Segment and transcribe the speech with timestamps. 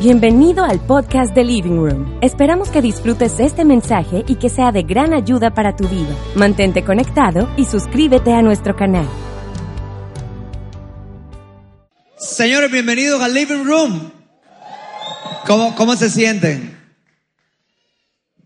[0.00, 2.18] Bienvenido al podcast de Living Room.
[2.22, 6.16] Esperamos que disfrutes este mensaje y que sea de gran ayuda para tu vida.
[6.36, 9.06] Mantente conectado y suscríbete a nuestro canal.
[12.16, 14.10] Señores, bienvenidos al Living Room.
[15.46, 16.78] ¿Cómo, cómo se sienten?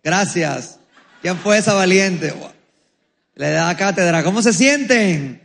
[0.02, 0.80] Gracias.
[1.22, 2.34] ¿Quién fue esa valiente?
[3.36, 4.24] Le da cátedra.
[4.24, 5.40] ¿Cómo se sienten?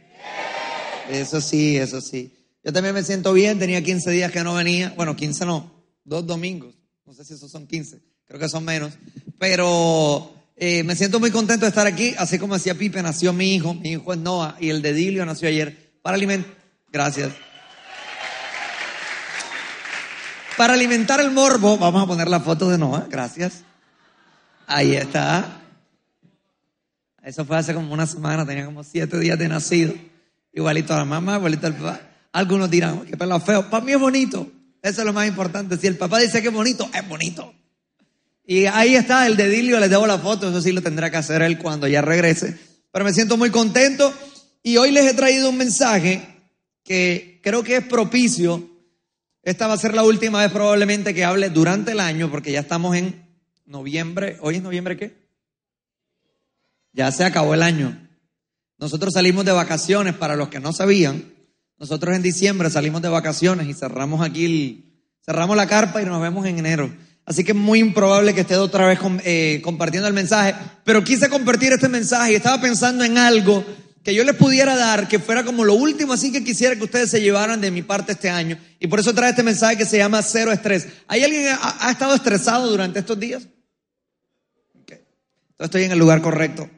[1.08, 2.36] Eso sí, eso sí.
[2.64, 3.60] Yo también me siento bien.
[3.60, 4.92] Tenía 15 días que no venía.
[4.98, 5.79] Bueno, 15 no
[6.10, 6.76] dos domingos.
[7.06, 8.94] No sé si esos son 15, creo que son menos.
[9.38, 12.14] Pero eh, me siento muy contento de estar aquí.
[12.18, 13.74] Así como decía Pipe, nació mi hijo.
[13.74, 15.94] Mi hijo es Noah y el de Dilio nació ayer.
[16.02, 16.54] Para alimentar.
[16.92, 17.32] Gracias.
[20.58, 23.08] Para alimentar el morbo, vamos a poner la foto de Noah.
[23.10, 23.64] Gracias.
[24.68, 25.62] Ahí está.
[27.24, 29.94] Eso fue hace como una semana, tenía como siete días de nacido.
[30.52, 32.02] Igualito a la mamá, igualito al papá.
[32.34, 33.70] Algunos dirán, qué pelo feo.
[33.70, 34.52] Para mí es bonito.
[34.82, 35.78] Eso es lo más importante.
[35.78, 37.54] Si el papá dice que es bonito, es bonito.
[38.46, 41.42] Y ahí está el dedilio, les debo la foto, eso sí lo tendrá que hacer
[41.42, 42.58] él cuando ya regrese.
[42.92, 44.12] Pero me siento muy contento
[44.64, 46.28] y hoy les he traído un mensaje
[46.84, 48.68] que creo que es propicio.
[49.44, 52.62] Esta va a ser la última vez probablemente que hable durante el año porque ya
[52.62, 53.24] estamos en
[53.66, 54.38] noviembre.
[54.42, 55.16] ¿Hoy es noviembre qué?
[56.92, 58.10] Ya se acabó el año.
[58.80, 61.34] Nosotros salimos de vacaciones, para los que no sabían,
[61.80, 66.46] nosotros en diciembre salimos de vacaciones y cerramos aquí, cerramos la carpa y nos vemos
[66.46, 66.94] en enero.
[67.26, 71.30] Así que es muy improbable que esté otra vez eh, compartiendo el mensaje, pero quise
[71.30, 73.64] compartir este mensaje y estaba pensando en algo
[74.04, 77.12] que yo les pudiera dar, que fuera como lo último, así que quisiera que ustedes
[77.12, 78.58] se llevaran de mi parte este año.
[78.80, 80.88] Y por eso trae este mensaje que se llama Cero Estrés.
[81.08, 83.44] ¿Hay alguien que ha, estado estresado durante estos días?
[84.88, 85.06] Entonces
[85.60, 86.70] estoy en el lugar correcto.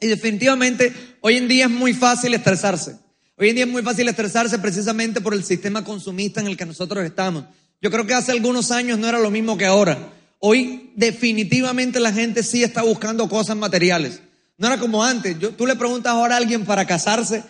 [0.00, 3.05] Y definitivamente hoy en día es muy fácil estresarse.
[3.38, 6.64] Hoy en día es muy fácil estresarse precisamente por el sistema consumista en el que
[6.64, 7.44] nosotros estamos.
[7.82, 10.10] Yo creo que hace algunos años no era lo mismo que ahora.
[10.38, 14.22] Hoy definitivamente la gente sí está buscando cosas materiales.
[14.56, 15.36] No era como antes.
[15.54, 17.44] Tú le preguntas ahora a alguien para casarse,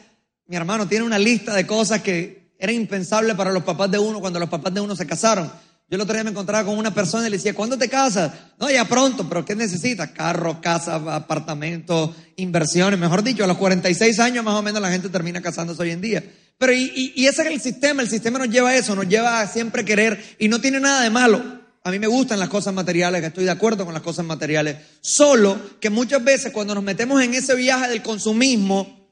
[0.49, 4.19] mi hermano tiene una lista de cosas que eran impensables para los papás de uno
[4.19, 5.53] cuando los papás de uno se casaron.
[5.89, 8.33] Yo el otro día me encontraba con una persona y le decía, ¿cuándo te casas?
[8.59, 10.11] No, ya pronto, pero ¿qué necesitas?
[10.11, 12.99] Carro, casa, apartamento, inversiones.
[12.99, 16.01] Mejor dicho, a los 46 años más o menos la gente termina casándose hoy en
[16.01, 16.25] día.
[16.59, 19.47] Pero y, ese es el sistema, el sistema nos lleva a eso, nos lleva a
[19.47, 21.41] siempre querer y no tiene nada de malo.
[21.85, 24.79] A mí me gustan las cosas materiales, estoy de acuerdo con las cosas materiales.
[25.01, 29.09] Solo que muchas veces cuando nos metemos en ese viaje del consumismo,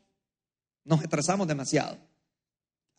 [0.85, 2.14] nos estresamos demasiado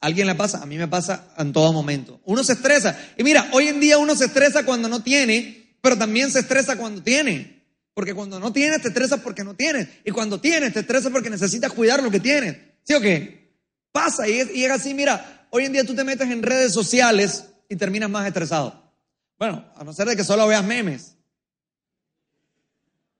[0.01, 0.61] alguien le pasa?
[0.61, 2.21] A mí me pasa en todo momento.
[2.25, 2.97] Uno se estresa.
[3.17, 6.77] Y mira, hoy en día uno se estresa cuando no tiene, pero también se estresa
[6.77, 7.55] cuando tiene.
[7.93, 9.87] Porque cuando no tienes, te estresas porque no tienes.
[10.03, 12.57] Y cuando tienes, te estresas porque necesitas cuidar lo que tienes.
[12.83, 13.55] ¿Sí o qué?
[13.91, 17.77] Pasa y es, así, mira, hoy en día tú te metes en redes sociales y
[17.77, 18.91] terminas más estresado.
[19.39, 21.15] Bueno, a no ser de que solo veas memes.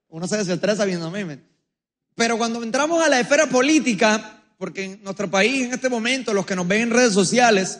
[0.09, 1.39] Uno se desestresa viendo memes.
[2.15, 6.45] Pero cuando entramos a la esfera política, porque en nuestro país en este momento, los
[6.45, 7.79] que nos ven en redes sociales,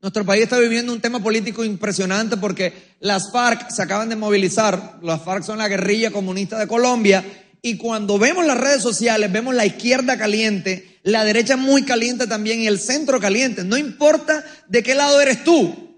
[0.00, 4.98] nuestro país está viviendo un tema político impresionante porque las FARC se acaban de movilizar,
[5.02, 7.24] las FARC son la guerrilla comunista de Colombia,
[7.64, 12.60] y cuando vemos las redes sociales, vemos la izquierda caliente, la derecha muy caliente también
[12.60, 13.62] y el centro caliente.
[13.62, 15.96] No importa de qué lado eres tú.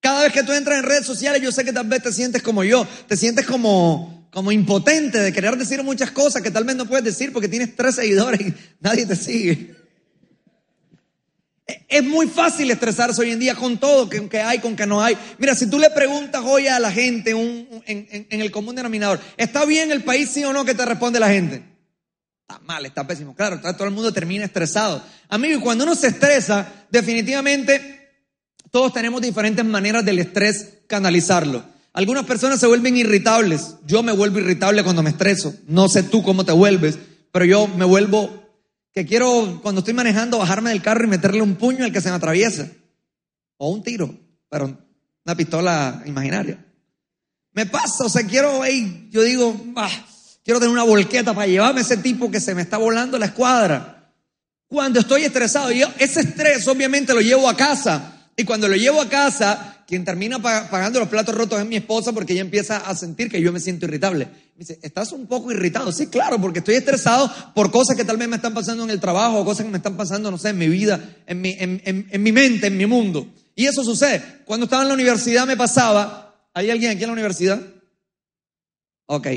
[0.00, 2.42] Cada vez que tú entras en redes sociales, yo sé que tal vez te sientes
[2.42, 6.74] como yo, te sientes como, como impotente de querer decir muchas cosas que tal vez
[6.74, 9.76] no puedes decir porque tienes tres seguidores y nadie te sigue.
[11.88, 15.16] Es muy fácil estresarse hoy en día con todo, que, hay, con que no hay.
[15.38, 19.20] Mira, si tú le preguntas hoy a la gente un, en, en, el común denominador,
[19.36, 21.62] ¿está bien el país sí o no que te responde la gente?
[22.40, 23.36] Está mal, está pésimo.
[23.36, 25.00] Claro, todo el mundo termina estresado.
[25.28, 28.10] Amigo, cuando uno se estresa, definitivamente
[28.72, 31.73] todos tenemos diferentes maneras del estrés canalizarlo.
[31.94, 33.76] Algunas personas se vuelven irritables.
[33.86, 35.54] Yo me vuelvo irritable cuando me estreso.
[35.68, 36.98] No sé tú cómo te vuelves,
[37.30, 38.44] pero yo me vuelvo
[38.92, 42.10] que quiero cuando estoy manejando bajarme del carro y meterle un puño al que se
[42.10, 42.68] me atraviesa.
[43.58, 44.12] O un tiro,
[44.50, 44.76] pero
[45.24, 46.64] una pistola imaginaria.
[47.52, 49.56] Me pasa, o sea, quiero, hey, yo digo,
[50.44, 53.26] quiero tener una volqueta para llevarme a ese tipo que se me está volando la
[53.26, 54.12] escuadra.
[54.66, 58.30] Cuando estoy estresado, yo ese estrés obviamente lo llevo a casa.
[58.36, 62.12] Y cuando lo llevo a casa, quien termina pagando los platos rotos es mi esposa
[62.12, 64.26] porque ella empieza a sentir que yo me siento irritable.
[64.26, 65.92] Me dice, ¿estás un poco irritado?
[65.92, 69.00] Sí, claro, porque estoy estresado por cosas que tal vez me están pasando en el
[69.00, 72.32] trabajo cosas que me están pasando, no sé, en mi vida, en mi, en, mi
[72.32, 73.26] mente, en mi mundo.
[73.54, 74.42] Y eso sucede.
[74.44, 77.60] Cuando estaba en la universidad me pasaba, ¿hay alguien aquí en la universidad?
[79.06, 79.28] Ok.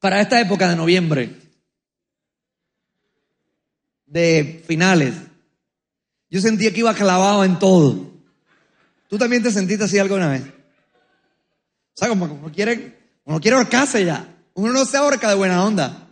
[0.00, 1.36] Para esta época de noviembre,
[4.06, 5.14] de finales,
[6.30, 8.17] yo sentía que iba clavado en todo.
[9.08, 10.42] ¿Tú también te sentiste así alguna vez?
[10.42, 14.36] O sea, como uno quiere, uno quiere ahorcarse ya.
[14.54, 16.08] Uno no se ahorca de buena onda.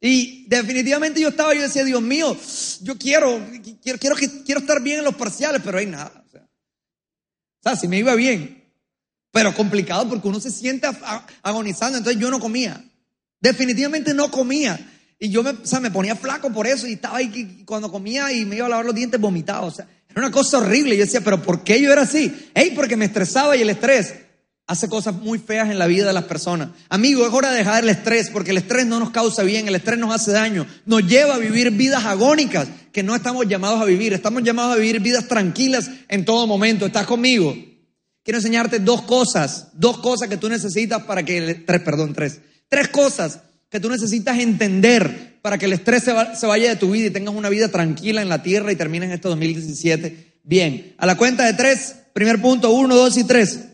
[0.00, 2.36] Y definitivamente yo estaba, yo decía, Dios mío,
[2.82, 3.40] yo quiero,
[3.82, 6.22] quiero, quiero, quiero estar bien en los parciales, pero hay nada.
[6.26, 8.64] O sea, o sea, si me iba bien,
[9.32, 10.86] pero complicado porque uno se siente
[11.42, 12.82] agonizando, entonces yo no comía.
[13.40, 14.78] Definitivamente no comía.
[15.18, 18.32] Y yo me, o sea, me ponía flaco por eso y estaba ahí cuando comía
[18.32, 19.66] y me iba a lavar los dientes vomitado.
[19.66, 20.96] O sea, era una cosa horrible.
[20.96, 22.50] Yo decía, pero ¿por qué yo era así?
[22.54, 24.14] Hey, porque me estresaba y el estrés
[24.66, 26.70] hace cosas muy feas en la vida de las personas.
[26.88, 29.74] Amigo, es hora de dejar el estrés porque el estrés no nos causa bien, el
[29.74, 33.84] estrés nos hace daño, nos lleva a vivir vidas agónicas que no estamos llamados a
[33.84, 34.14] vivir.
[34.14, 36.86] Estamos llamados a vivir vidas tranquilas en todo momento.
[36.86, 37.54] ¿Estás conmigo?
[38.22, 42.40] Quiero enseñarte dos cosas, dos cosas que tú necesitas para que, tres, perdón, tres,
[42.70, 43.40] tres cosas
[43.76, 47.34] que tú necesitas entender para que el estrés se, vaya de tu vida y tengas
[47.34, 50.94] una vida tranquila en la tierra y termines este 2017 bien.
[50.96, 53.66] A la cuenta de tres, primer punto, uno, dos y tres.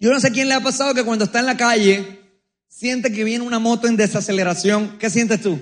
[0.00, 2.20] Yo no sé quién le ha pasado que cuando está en la calle
[2.68, 4.96] siente que viene una moto en desaceleración.
[4.98, 5.60] ¿Qué sientes tú?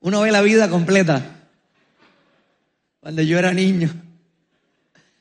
[0.00, 1.48] Uno ve la vida completa.
[2.98, 4.05] Cuando yo era niño.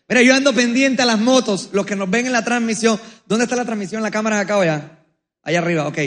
[0.08, 3.00] Mira, yo ando pendiente a las motos, los que nos ven en la transmisión.
[3.26, 4.04] ¿Dónde está la transmisión?
[4.04, 5.00] ¿La cámara acá o allá?
[5.42, 5.98] Allá arriba, ok.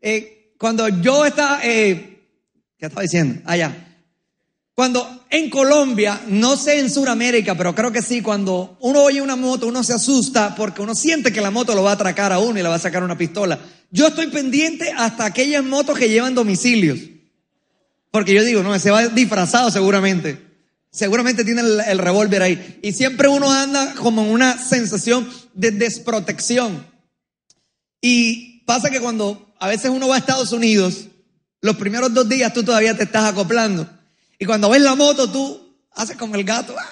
[0.00, 2.28] Eh, cuando yo estaba, eh,
[2.78, 3.40] ¿qué estaba diciendo?
[3.46, 3.86] Allá.
[4.74, 9.34] Cuando en Colombia, no sé en Sudamérica, pero creo que sí, cuando uno oye una
[9.34, 12.38] moto, uno se asusta porque uno siente que la moto lo va a atracar a
[12.38, 13.58] uno y le va a sacar una pistola.
[13.90, 16.98] Yo estoy pendiente hasta aquellas motos que llevan domicilios.
[18.10, 20.45] Porque yo digo, no, se va disfrazado seguramente.
[20.96, 22.78] Seguramente tiene el, revólver ahí.
[22.80, 26.86] Y siempre uno anda como en una sensación de desprotección.
[28.00, 31.08] Y pasa que cuando a veces uno va a Estados Unidos,
[31.60, 33.86] los primeros dos días tú todavía te estás acoplando.
[34.38, 36.74] Y cuando ves la moto, tú haces como el gato.
[36.78, 36.88] ¡ah!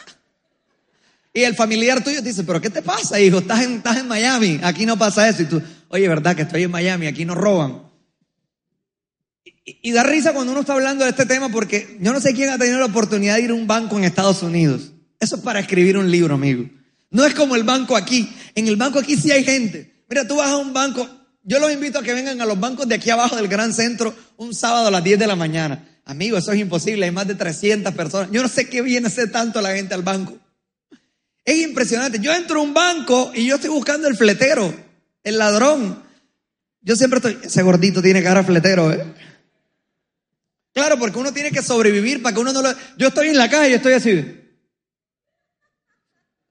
[1.32, 3.38] Y el familiar tuyo te dice, pero ¿qué te pasa, hijo?
[3.38, 5.44] Estás en, estás en Miami, aquí no pasa eso.
[5.44, 7.06] Y tú, oye, ¿verdad que estoy en Miami?
[7.06, 7.83] Aquí no roban.
[9.64, 12.50] Y, da risa cuando uno está hablando de este tema porque yo no sé quién
[12.50, 14.92] ha tenido la oportunidad de ir a un banco en Estados Unidos.
[15.18, 16.68] Eso es para escribir un libro, amigo.
[17.10, 18.28] No es como el banco aquí.
[18.54, 20.04] En el banco aquí sí hay gente.
[20.08, 21.08] Mira, tú vas a un banco.
[21.42, 24.14] Yo los invito a que vengan a los bancos de aquí abajo del Gran Centro
[24.36, 25.88] un sábado a las 10 de la mañana.
[26.04, 27.06] Amigo, eso es imposible.
[27.06, 28.30] Hay más de 300 personas.
[28.30, 30.36] Yo no sé qué viene a ser tanto la gente al banco.
[31.44, 32.18] Es impresionante.
[32.20, 34.74] Yo entro a un banco y yo estoy buscando el fletero,
[35.22, 36.02] el ladrón.
[36.82, 39.04] Yo siempre estoy, ese gordito tiene cara fletero, ¿eh?
[40.74, 42.74] Claro, porque uno tiene que sobrevivir para que uno no lo...
[42.98, 44.40] Yo estoy en la calle y estoy así.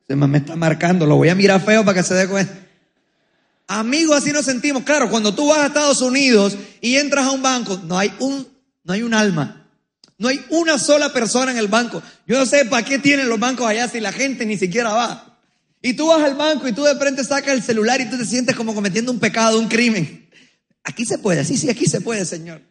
[0.07, 2.57] Se me está marcando, lo voy a mirar feo para que se dé cuenta.
[3.67, 4.83] Amigos, así nos sentimos.
[4.83, 8.47] Claro, cuando tú vas a Estados Unidos y entras a un banco, no hay un,
[8.83, 9.69] no hay un alma.
[10.17, 12.01] No hay una sola persona en el banco.
[12.25, 15.39] Yo no sé para qué tienen los bancos allá si la gente ni siquiera va.
[15.81, 18.25] Y tú vas al banco y tú de frente sacas el celular y tú te
[18.25, 20.29] sientes como cometiendo un pecado, un crimen.
[20.81, 22.61] Aquí se puede, sí, sí, aquí se puede, Señor.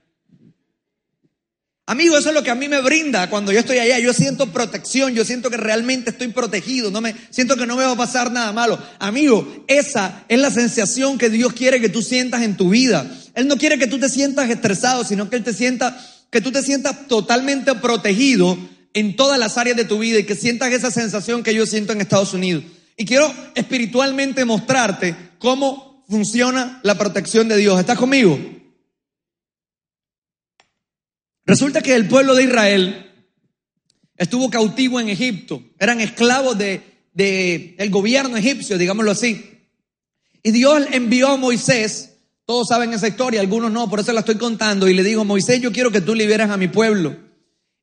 [1.93, 3.99] Amigo, eso es lo que a mí me brinda cuando yo estoy allá.
[3.99, 7.85] Yo siento protección, yo siento que realmente estoy protegido, no me siento que no me
[7.85, 8.79] va a pasar nada malo.
[8.99, 13.15] Amigo, esa es la sensación que Dios quiere que tú sientas en tu vida.
[13.35, 16.51] Él no quiere que tú te sientas estresado, sino que él te sienta que tú
[16.51, 18.57] te sientas totalmente protegido
[18.95, 21.93] en todas las áreas de tu vida y que sientas esa sensación que yo siento
[21.93, 22.65] en Estados Unidos.
[22.97, 27.79] Y quiero espiritualmente mostrarte cómo funciona la protección de Dios.
[27.79, 28.62] ¿Estás conmigo?
[31.53, 33.11] Resulta que el pueblo de Israel
[34.17, 39.61] estuvo cautivo en Egipto, eran esclavos de, el gobierno egipcio, digámoslo así.
[40.43, 42.15] Y Dios envió a Moisés,
[42.47, 45.61] todos saben esa historia, algunos no, por eso la estoy contando, y le dijo, Moisés,
[45.61, 47.19] yo quiero que tú liberes a mi pueblo.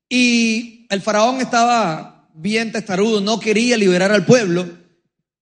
[0.10, 4.68] Y el faraón estaba bien testarudo, no quería liberar al pueblo,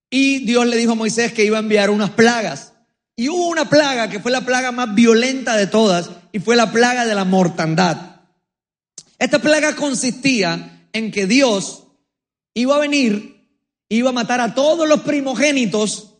[0.10, 2.74] y Dios le dijo a Moisés que iba a enviar unas plagas.
[3.16, 6.74] Y hubo una plaga que fue la plaga más violenta de todas y fue la
[6.74, 8.17] plaga de la mortandad.
[9.20, 11.88] Esta plaga consistía en que Dios
[12.54, 13.48] iba a venir,
[13.90, 16.16] iba a matar a todos los primogénitos.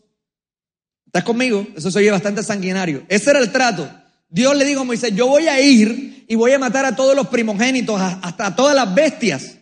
[1.06, 1.66] ¿Estás conmigo?
[1.76, 3.04] Eso se oye bastante sanguinario.
[3.08, 3.90] Ese era el trato.
[4.28, 7.16] Dios le dijo a Moisés, yo voy a ir y voy a matar a todos
[7.16, 9.56] los primogénitos, hasta a todas las bestias.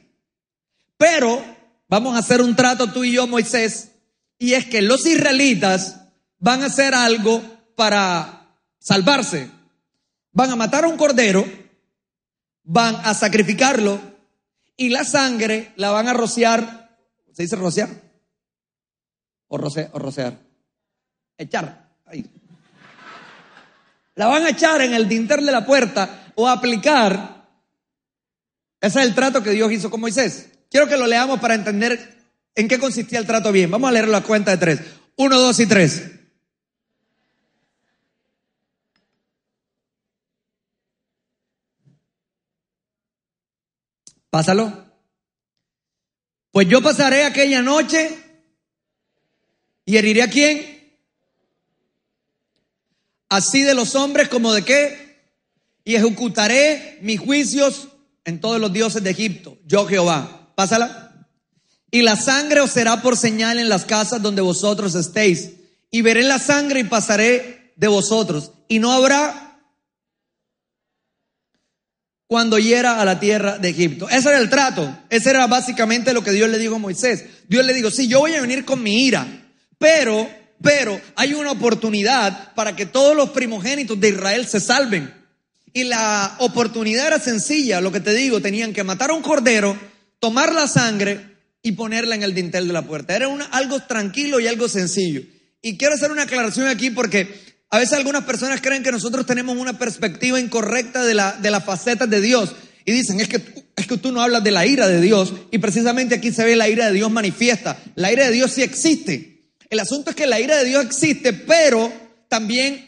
[0.96, 1.42] Pero
[1.88, 3.92] vamos a hacer un trato tú y yo, Moisés,
[4.38, 6.00] y es que los israelitas
[6.38, 7.42] van a hacer algo
[7.76, 9.48] para salvarse.
[10.32, 11.46] Van a matar a un cordero,
[12.66, 13.98] van a sacrificarlo
[14.76, 16.98] y la sangre la van a rociar.
[17.32, 17.88] ¿Se dice rociar?
[19.48, 20.36] O, roce, o rocear.
[21.38, 21.88] Echar.
[22.06, 22.26] Ahí.
[24.16, 27.48] La van a echar en el dintel de la puerta o aplicar.
[28.80, 30.50] Ese es el trato que Dios hizo con Moisés.
[30.70, 32.16] Quiero que lo leamos para entender
[32.54, 33.70] en qué consistía el trato bien.
[33.70, 34.80] Vamos a leer la cuenta de tres.
[35.16, 36.15] Uno, dos y tres.
[44.36, 44.70] Pásalo.
[46.50, 48.18] Pues yo pasaré aquella noche
[49.86, 50.98] y heriré a quién?
[53.30, 55.30] Así de los hombres como de qué?
[55.84, 57.88] Y ejecutaré mis juicios
[58.26, 59.56] en todos los dioses de Egipto.
[59.64, 60.52] Yo Jehová.
[60.54, 61.26] Pásala.
[61.90, 65.52] Y la sangre os será por señal en las casas donde vosotros estéis.
[65.90, 68.52] Y veré la sangre y pasaré de vosotros.
[68.68, 69.45] Y no habrá
[72.26, 74.08] cuando hiera a la tierra de Egipto.
[74.08, 74.98] Ese era el trato.
[75.10, 77.24] Ese era básicamente lo que Dios le dijo a Moisés.
[77.48, 79.26] Dios le dijo, sí, yo voy a venir con mi ira,
[79.78, 80.28] pero,
[80.60, 85.14] pero hay una oportunidad para que todos los primogénitos de Israel se salven.
[85.72, 89.78] Y la oportunidad era sencilla, lo que te digo, tenían que matar a un cordero,
[90.18, 93.14] tomar la sangre y ponerla en el dintel de la puerta.
[93.14, 95.20] Era algo tranquilo y algo sencillo.
[95.60, 99.56] Y quiero hacer una aclaración aquí porque a veces algunas personas creen que nosotros tenemos
[99.56, 102.54] una perspectiva incorrecta de, la, de las facetas de Dios
[102.84, 103.42] y dicen, es que,
[103.74, 106.54] es que tú no hablas de la ira de Dios y precisamente aquí se ve
[106.54, 107.76] la ira de Dios manifiesta.
[107.96, 109.50] La ira de Dios sí existe.
[109.68, 111.92] El asunto es que la ira de Dios existe, pero
[112.28, 112.86] también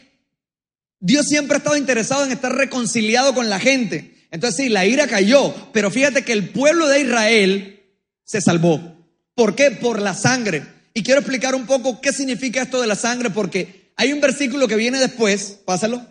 [1.01, 4.15] Dios siempre ha estado interesado en estar reconciliado con la gente.
[4.31, 7.83] Entonces sí, la ira cayó, pero fíjate que el pueblo de Israel
[8.23, 8.95] se salvó.
[9.35, 9.71] ¿Por qué?
[9.71, 10.63] Por la sangre.
[10.93, 14.69] Y quiero explicar un poco qué significa esto de la sangre, porque hay un versículo
[14.69, 16.01] que viene después, pásalo.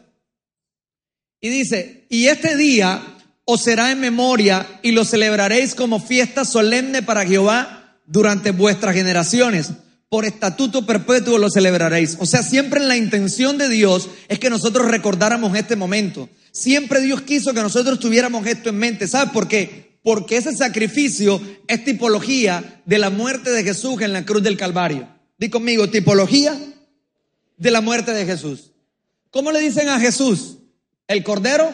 [1.40, 3.00] Y dice, y este día
[3.46, 9.70] os será en memoria y lo celebraréis como fiesta solemne para Jehová durante vuestras generaciones.
[10.10, 12.18] Por estatuto perpetuo lo celebraréis.
[12.20, 16.28] O sea, siempre en la intención de Dios es que nosotros recordáramos este momento.
[16.52, 19.08] Siempre Dios quiso que nosotros tuviéramos esto en mente.
[19.08, 19.96] ¿Sabes por qué?
[20.02, 25.08] Porque ese sacrificio es tipología de la muerte de Jesús en la cruz del Calvario.
[25.38, 26.54] Di conmigo, tipología
[27.58, 28.72] de la muerte de Jesús.
[29.30, 30.58] ¿Cómo le dicen a Jesús?
[31.06, 31.70] El cordero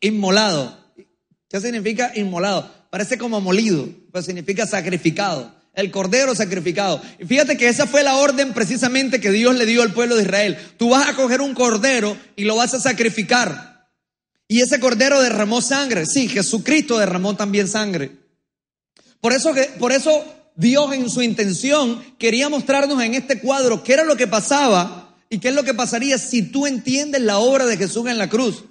[0.00, 0.76] inmolado.
[1.48, 2.70] ¿Qué significa inmolado?
[2.90, 5.54] Parece como molido, pero significa sacrificado.
[5.74, 7.00] El cordero sacrificado.
[7.20, 10.22] Y fíjate que esa fue la orden precisamente que Dios le dio al pueblo de
[10.22, 10.58] Israel.
[10.76, 13.88] Tú vas a coger un cordero y lo vas a sacrificar.
[14.48, 16.06] Y ese cordero derramó sangre.
[16.06, 18.10] Sí, Jesucristo derramó también sangre.
[19.20, 20.24] Por eso, por eso
[20.58, 25.38] Dios en su intención quería mostrarnos en este cuadro qué era lo que pasaba y
[25.38, 28.64] qué es lo que pasaría si tú entiendes la obra de Jesús en la cruz.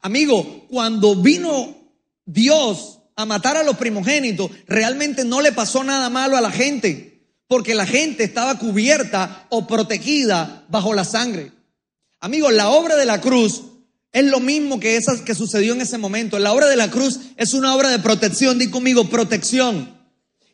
[0.00, 1.76] Amigo, cuando vino
[2.24, 7.22] Dios a matar a los primogénitos, realmente no le pasó nada malo a la gente,
[7.48, 11.52] porque la gente estaba cubierta o protegida bajo la sangre.
[12.18, 13.62] Amigo, la obra de la cruz
[14.10, 16.38] es lo mismo que esa que sucedió en ese momento.
[16.38, 19.95] La obra de la cruz es una obra de protección, di conmigo, protección.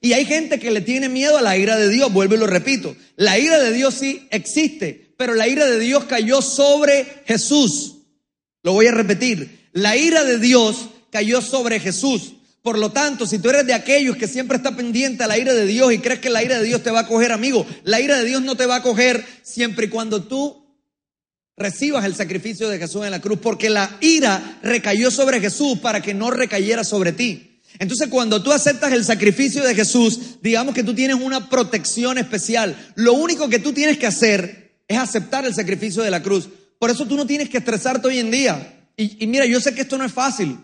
[0.04, 2.48] Y hay gente que le tiene miedo a la ira de Dios, vuelvo y lo
[2.48, 2.96] repito.
[3.14, 7.98] La ira de Dios sí existe, pero la ira de Dios cayó sobre Jesús.
[8.64, 9.68] Lo voy a repetir.
[9.72, 12.32] La ira de Dios cayó sobre Jesús.
[12.62, 15.54] Por lo tanto, si tú eres de aquellos que siempre está pendiente a la ira
[15.54, 18.00] de Dios y crees que la ira de Dios te va a coger, amigo, la
[18.00, 20.66] ira de Dios no te va a coger siempre y cuando tú
[21.56, 26.02] recibas el sacrificio de Jesús en la cruz, porque la ira recayó sobre Jesús para
[26.02, 27.51] que no recayera sobre ti.
[27.78, 32.76] Entonces cuando tú aceptas el sacrificio de Jesús, digamos que tú tienes una protección especial.
[32.94, 36.48] Lo único que tú tienes que hacer es aceptar el sacrificio de la cruz.
[36.78, 38.90] Por eso tú no tienes que estresarte hoy en día.
[38.96, 40.58] Y, mira, yo sé que esto no es fácil.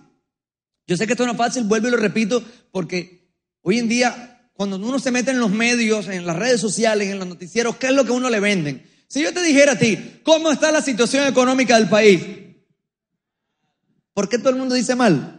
[0.87, 3.31] Yo sé que esto no es fácil, vuelvo y lo repito, porque
[3.63, 7.19] hoy en día, cuando uno se mete en los medios, en las redes sociales, en
[7.19, 8.87] los noticieros, ¿qué es lo que uno le venden?
[9.07, 12.21] Si yo te dijera a ti, ¿cómo está la situación económica del país?
[14.15, 15.38] ¿Por qué todo el mundo dice mal?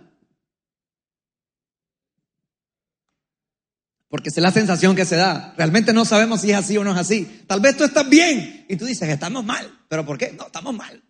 [4.09, 5.53] Porque es la sensación que se da.
[5.55, 7.43] Realmente no sabemos si es así o no es así.
[7.47, 9.79] Tal vez tú estás bien y tú dices, estamos mal.
[9.87, 10.31] ¿Pero por qué?
[10.31, 11.03] No, estamos mal.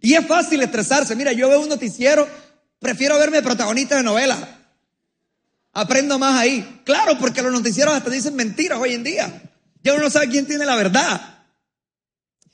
[0.00, 1.14] Y es fácil estresarse.
[1.14, 2.28] Mira, yo veo un noticiero,
[2.80, 4.36] prefiero verme protagonista de novela.
[5.72, 6.82] Aprendo más ahí.
[6.84, 9.42] Claro, porque los noticieros hasta dicen mentiras hoy en día.
[9.82, 11.36] Ya uno no sabe quién tiene la verdad.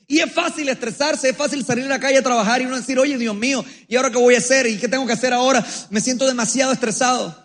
[0.07, 2.99] Y es fácil estresarse, es fácil salir a la calle a trabajar y uno decir,
[2.99, 4.67] oye, Dios mío, ¿y ahora qué voy a hacer?
[4.67, 5.65] ¿Y qué tengo que hacer ahora?
[5.89, 7.42] Me siento demasiado estresado.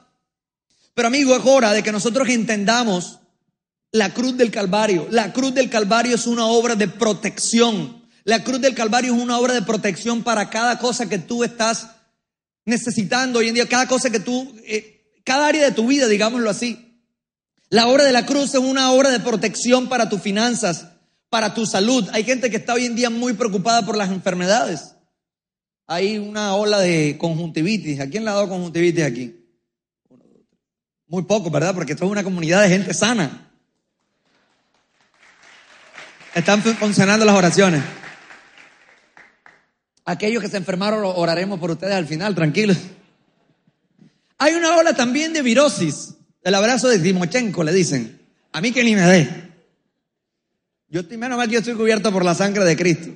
[0.98, 3.20] Pero amigo, es hora de que nosotros entendamos
[3.92, 5.06] la cruz del Calvario.
[5.12, 8.02] La cruz del Calvario es una obra de protección.
[8.24, 11.90] La cruz del Calvario es una obra de protección para cada cosa que tú estás
[12.64, 16.50] necesitando hoy en día, cada cosa que tú, eh, cada área de tu vida, digámoslo
[16.50, 17.00] así.
[17.70, 20.88] La obra de la cruz es una obra de protección para tus finanzas,
[21.30, 22.08] para tu salud.
[22.12, 24.96] Hay gente que está hoy en día muy preocupada por las enfermedades.
[25.86, 28.00] Hay una ola de conjuntivitis.
[28.00, 29.38] ¿A quién le ha dado conjuntivitis aquí?
[31.08, 31.74] Muy poco, ¿verdad?
[31.74, 33.50] Porque esto es una comunidad de gente sana.
[36.34, 37.82] Están funcionando las oraciones.
[40.04, 42.76] Aquellos que se enfermaron oraremos por ustedes al final, tranquilos.
[44.38, 48.20] Hay una ola también de virosis, el abrazo de Timochenko, le dicen.
[48.52, 49.52] A mí que ni me dé.
[50.88, 53.10] Yo estoy menos mal que yo estoy cubierto por la sangre de Cristo.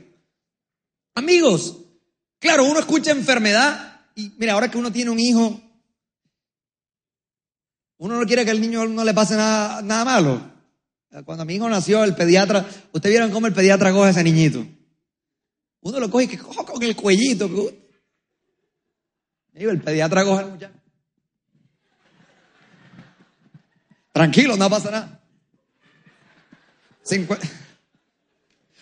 [1.15, 1.79] Amigos,
[2.39, 5.61] claro, uno escucha enfermedad y mira, ahora que uno tiene un hijo,
[8.03, 10.43] uno no quiere que al niño no le pase nada, nada malo.
[11.25, 14.67] Cuando mi hijo nació, el pediatra, ustedes vieron cómo el pediatra coge a ese niñito.
[15.83, 17.49] Uno lo coge y que cojo con el cuellito.
[19.55, 20.75] el pediatra coge al muchacho.
[24.11, 25.23] Tranquilo, no pasa nada.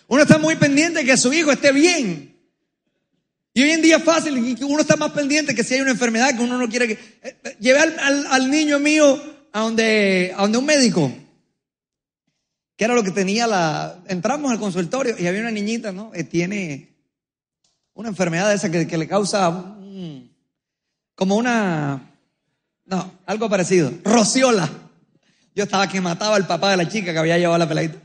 [0.07, 2.30] Uno está muy pendiente de que su hijo esté bien.
[3.53, 6.35] Y hoy en día es fácil, uno está más pendiente que si hay una enfermedad
[6.35, 6.93] que uno no quiere que...
[7.21, 11.11] Eh, lleve al, niño mío a donde, a donde un médico,
[12.77, 14.01] que era lo que tenía la...
[14.07, 16.11] Entramos al consultorio y había una niñita, ¿no?
[16.11, 16.95] Que tiene
[17.93, 19.75] una enfermedad esa que, le causa
[21.15, 22.15] como una,
[22.85, 24.69] no, algo parecido, rociola.
[25.53, 27.99] Yo estaba que mataba al papá de la chica que había llevado la peladita.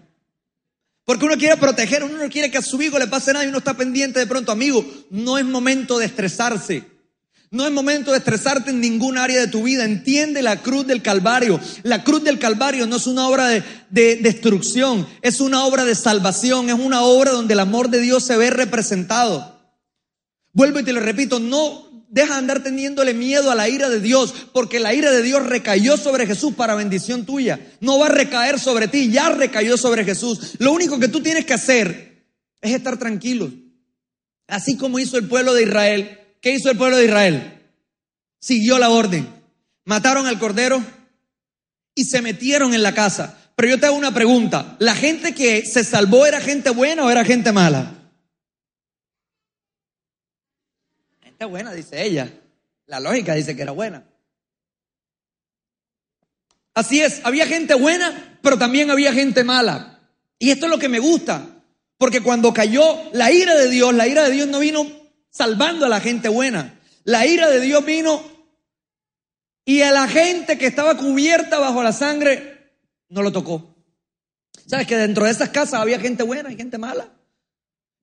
[1.06, 3.48] Porque uno quiere proteger, uno no quiere que a su hijo le pase nada y
[3.48, 6.82] uno está pendiente de pronto, amigo, no es momento de estresarse.
[7.52, 9.84] No es momento de estresarte en ningún área de tu vida.
[9.84, 11.61] Entiende la cruz del Calvario.
[11.85, 15.94] La cruz del Calvario no es una obra de, de, destrucción, es una obra de
[15.94, 19.57] salvación, es una obra donde el amor de Dios se ve representado.
[20.52, 24.01] Vuelvo y te lo repito, no deja de andar teniéndole miedo a la ira de
[24.01, 27.61] Dios, porque la ira de Dios recayó sobre Jesús para bendición tuya.
[27.81, 30.55] No va a recaer sobre ti, ya recayó sobre Jesús.
[30.59, 32.27] Lo único que tú tienes que hacer
[32.61, 33.51] es estar tranquilo.
[34.47, 36.19] Así como hizo el pueblo de Israel.
[36.40, 37.61] ¿Qué hizo el pueblo de Israel?
[38.40, 39.29] Siguió la orden.
[39.85, 40.83] Mataron al cordero
[41.95, 43.37] y se metieron en la casa.
[43.57, 44.77] Pero yo te hago una pregunta.
[44.79, 47.95] ¿La gente que se salvó era gente buena o era gente mala?
[51.44, 52.33] Buena, dice ella.
[52.87, 54.05] La lógica dice que era buena.
[56.75, 60.01] Así es, había gente buena, pero también había gente mala.
[60.38, 61.46] Y esto es lo que me gusta,
[61.99, 64.87] porque cuando cayó la ira de Dios, la ira de Dios no vino
[65.31, 66.79] salvando a la gente buena.
[67.05, 68.22] La ira de Dios vino
[69.64, 72.72] y a la gente que estaba cubierta bajo la sangre
[73.09, 73.75] no lo tocó.
[74.66, 77.15] ¿Sabes que dentro de esas casas había gente buena y gente mala?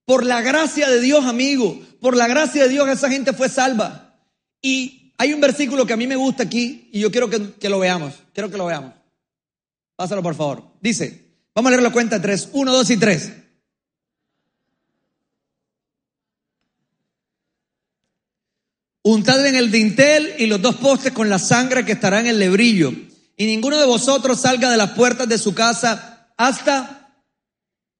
[0.05, 4.19] Por la gracia de Dios, amigo, por la gracia de Dios esa gente fue salva.
[4.61, 7.79] Y hay un versículo que a mí me gusta aquí y yo quiero que, lo
[7.79, 8.13] veamos.
[8.33, 8.93] Quiero que lo veamos.
[9.95, 10.63] Pásalo por favor.
[10.81, 12.49] Dice, vamos a leer la cuenta de tres.
[12.51, 13.31] Uno, dos y tres.
[19.03, 22.39] Untad en el dintel y los dos postes con la sangre que estará en el
[22.39, 22.93] lebrillo.
[23.35, 27.21] Y ninguno de vosotros salga de las puertas de su casa hasta,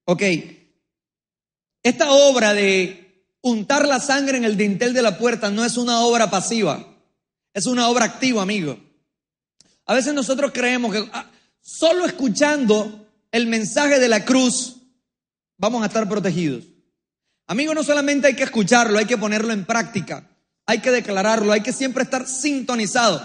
[0.06, 0.24] ok,
[1.84, 3.04] esta obra de
[3.42, 6.98] untar la sangre en el dintel de la puerta no es una obra pasiva,
[7.54, 8.80] es una obra activa, amigo.
[9.86, 14.78] A veces nosotros creemos que ah, solo escuchando el mensaje de la cruz
[15.58, 16.64] vamos a estar protegidos.
[17.48, 20.30] Amigo, no solamente hay que escucharlo, hay que ponerlo en práctica,
[20.66, 23.22] hay que declararlo, hay que siempre estar sintonizado.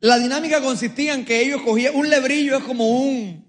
[0.00, 3.44] La dinámica consistía en que ellos cogían un lebrillo, es como un,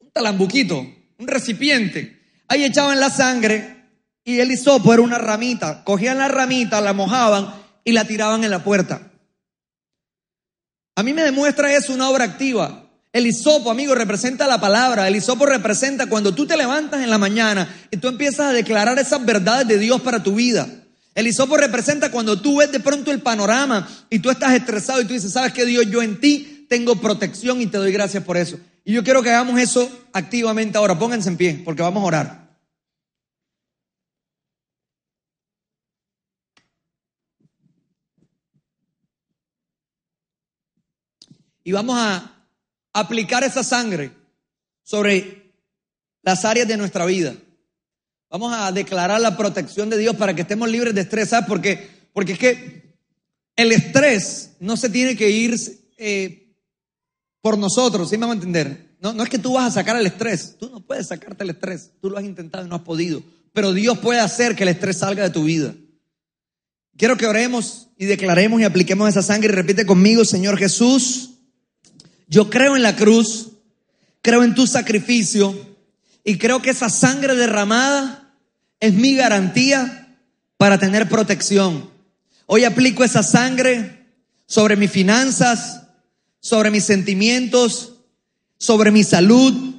[0.00, 0.80] un talambuquito,
[1.18, 2.17] un recipiente.
[2.48, 3.84] Ahí echaban la sangre
[4.24, 5.84] y el hisopo era una ramita.
[5.84, 9.10] Cogían la ramita, la mojaban y la tiraban en la puerta.
[10.96, 12.84] A mí me demuestra eso una obra activa.
[13.12, 15.08] El hisopo, amigo, representa la palabra.
[15.08, 18.98] El hisopo representa cuando tú te levantas en la mañana y tú empiezas a declarar
[18.98, 20.68] esas verdades de Dios para tu vida.
[21.14, 25.04] El hisopo representa cuando tú ves de pronto el panorama y tú estás estresado y
[25.04, 25.86] tú dices, ¿sabes qué Dios?
[25.90, 28.58] Yo en ti tengo protección y te doy gracias por eso.
[28.84, 30.98] Y yo quiero que hagamos eso activamente ahora.
[30.98, 32.48] Pónganse en pie porque vamos a orar.
[41.62, 42.46] Y vamos a
[42.94, 44.10] aplicar esa sangre
[44.82, 45.52] sobre
[46.22, 47.34] las áreas de nuestra vida.
[48.30, 51.28] Vamos a declarar la protección de Dios para que estemos libres de estrés.
[51.28, 52.08] ¿Sabes por qué?
[52.12, 52.96] Porque es que
[53.56, 55.58] el estrés no se tiene que ir
[55.96, 56.47] eh,
[57.48, 58.90] por nosotros, ¿sí me vamos a entender?
[59.00, 61.48] No, no es que tú vas a sacar el estrés, tú no puedes sacarte el
[61.48, 63.22] estrés, tú lo has intentado y no has podido,
[63.54, 65.74] pero Dios puede hacer que el estrés salga de tu vida.
[66.98, 71.36] Quiero que oremos y declaremos y apliquemos esa sangre y repite conmigo, Señor Jesús,
[72.26, 73.52] yo creo en la cruz,
[74.20, 75.56] creo en tu sacrificio
[76.24, 78.34] y creo que esa sangre derramada
[78.78, 80.18] es mi garantía
[80.58, 81.88] para tener protección.
[82.44, 84.04] Hoy aplico esa sangre
[84.44, 85.87] sobre mis finanzas,
[86.40, 87.94] sobre mis sentimientos,
[88.58, 89.74] sobre mi salud.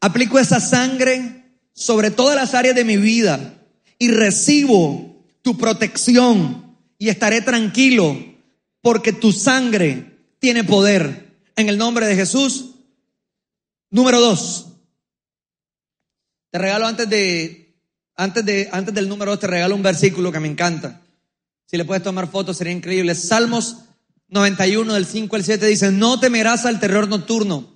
[0.00, 3.54] Aplico esa sangre sobre todas las áreas de mi vida
[3.98, 8.16] y recibo tu protección y estaré tranquilo
[8.80, 11.30] porque tu sangre tiene poder.
[11.54, 12.70] En el nombre de Jesús.
[13.90, 14.66] Número dos.
[16.50, 17.74] Te regalo antes de,
[18.16, 21.00] antes de, antes del número dos, te regalo un versículo que me encanta.
[21.66, 23.14] Si le puedes tomar fotos sería increíble.
[23.14, 23.78] Salmos
[24.32, 27.68] 91 del 5 al 7 dice, no temerás al terror nocturno,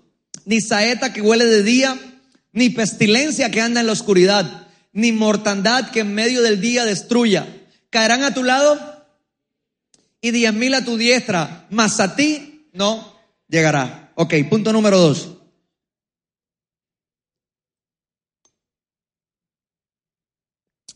[0.46, 2.00] ni saeta que huele de día,
[2.52, 7.46] ni pestilencia que anda en la oscuridad, ni mortandad que en medio del día destruya.
[7.90, 9.06] Caerán a tu lado
[10.22, 13.14] y diez mil a tu diestra, mas a ti no
[13.48, 14.12] llegará.
[14.14, 15.28] Ok, punto número dos.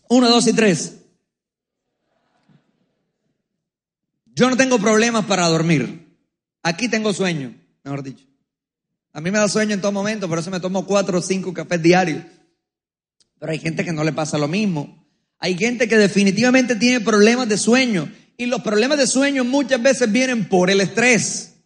[0.09, 1.00] Uno, dos y tres.
[4.41, 6.17] Yo no tengo problemas para dormir.
[6.63, 8.25] Aquí tengo sueño, mejor dicho.
[9.13, 11.53] A mí me da sueño en todo momento, por eso me tomo cuatro o cinco
[11.53, 12.25] cafés diarios.
[13.39, 15.07] Pero hay gente que no le pasa lo mismo.
[15.41, 18.11] Hay gente que definitivamente tiene problemas de sueño.
[18.39, 21.57] Y los problemas de sueño muchas veces vienen por el estrés.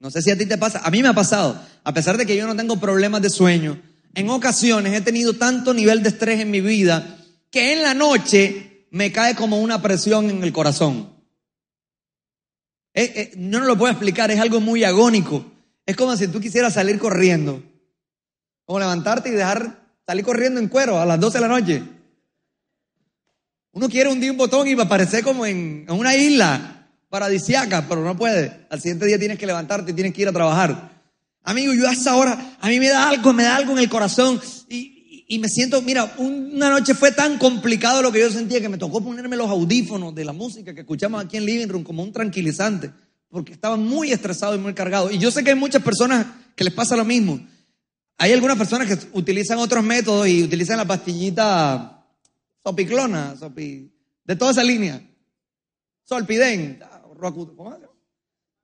[0.00, 0.80] No sé si a ti te pasa.
[0.82, 1.62] A mí me ha pasado.
[1.84, 3.80] A pesar de que yo no tengo problemas de sueño,
[4.16, 7.18] en ocasiones he tenido tanto nivel de estrés en mi vida
[7.52, 11.13] que en la noche me cae como una presión en el corazón.
[12.94, 15.44] Eh, eh, no lo puedo explicar, es algo muy agónico.
[15.84, 17.62] Es como si tú quisieras salir corriendo.
[18.64, 21.82] Como levantarte y dejar salir corriendo en cuero a las 12 de la noche.
[23.72, 28.66] Uno quiere hundir un botón y aparecer como en, una isla paradisiaca, pero no puede.
[28.70, 30.92] Al siguiente día tienes que levantarte y tienes que ir a trabajar.
[31.42, 33.88] Amigo, yo a esa hora, a mí me da algo, me da algo en el
[33.88, 34.93] corazón y,
[35.26, 38.76] y me siento, mira, una noche fue tan complicado lo que yo sentía que me
[38.76, 42.12] tocó ponerme los audífonos de la música que escuchamos aquí en Living Room como un
[42.12, 42.90] tranquilizante,
[43.30, 45.10] porque estaba muy estresado y muy cargado.
[45.10, 47.40] Y yo sé que hay muchas personas que les pasa lo mismo.
[48.18, 52.06] Hay algunas personas que utilizan otros métodos y utilizan la pastillita
[52.62, 53.90] sopiclona, sopi,
[54.24, 55.02] de toda esa línea.
[56.04, 56.80] Solpiden,
[57.18, 57.78] ¿cómo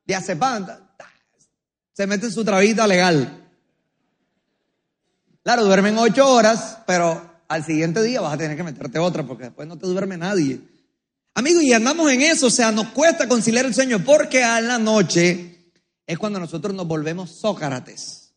[0.04, 0.66] Diazepam,
[1.92, 3.39] se meten su trabita legal.
[5.42, 9.44] Claro, duermen ocho horas, pero al siguiente día vas a tener que meterte otra porque
[9.44, 10.60] después no te duerme nadie.
[11.34, 14.78] Amigo, y andamos en eso, o sea, nos cuesta conciliar el sueño porque a la
[14.78, 15.72] noche
[16.06, 18.34] es cuando nosotros nos volvemos Sócrates.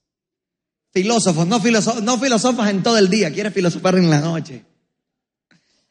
[0.91, 1.59] Filósofos, no,
[2.01, 4.63] no filosofas en todo el día, quieres filosofar en la noche.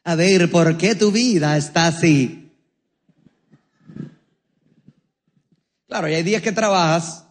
[0.05, 2.51] A ver, ¿por qué tu vida está así?
[5.87, 7.25] Claro, y hay días que trabajas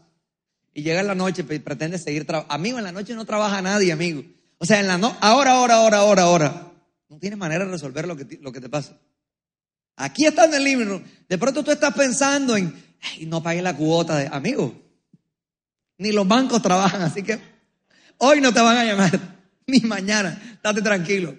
[0.75, 2.55] y llega en la noche y pretende seguir trabajando.
[2.55, 4.25] Amigo, en la noche no trabaja nadie, amigo.
[4.59, 6.73] O sea, en la no ahora, ahora, ahora, ahora, ahora.
[7.09, 8.99] No tienes manera de resolver lo que, lo que te pasa.
[9.97, 11.03] Aquí está en el libro.
[11.29, 12.75] De pronto tú estás pensando en,
[13.27, 14.75] no pagué la cuota de, amigo.
[15.99, 17.39] Ni los bancos trabajan, así que
[18.19, 20.59] hoy no te van a llamar, ni mañana.
[20.63, 21.37] Date tranquilo.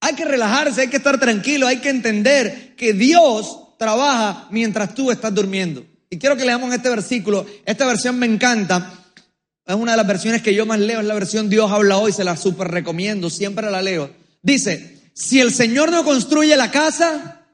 [0.00, 5.10] Hay que relajarse, hay que estar tranquilo, hay que entender que Dios trabaja mientras tú
[5.10, 5.86] estás durmiendo.
[6.10, 7.46] Y quiero que leamos este versículo.
[7.64, 9.04] Esta versión me encanta.
[9.66, 12.12] Es una de las versiones que yo más leo, es la versión Dios habla hoy,
[12.12, 14.10] se la super recomiendo, siempre la leo.
[14.40, 17.44] Dice, si el Señor no construye la casa,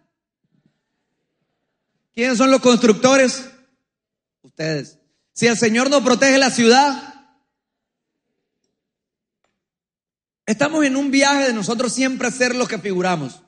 [2.14, 3.46] ¿quiénes son los constructores?
[4.42, 4.98] Ustedes.
[5.32, 7.14] Si el Señor no protege la ciudad,
[10.44, 13.40] estamos en un viaje de nosotros siempre ser los que figuramos.